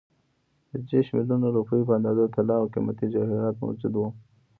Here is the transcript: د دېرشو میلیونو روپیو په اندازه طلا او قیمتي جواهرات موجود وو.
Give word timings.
د 0.69 0.71
دېرشو 0.89 1.13
میلیونو 1.17 1.47
روپیو 1.55 1.87
په 1.87 1.93
اندازه 1.99 2.23
طلا 2.35 2.55
او 2.61 2.71
قیمتي 2.73 3.05
جواهرات 3.13 3.55
موجود 3.63 3.93
وو. 3.95 4.07